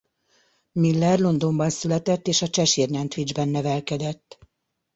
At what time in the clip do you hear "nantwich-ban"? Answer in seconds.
2.91-3.49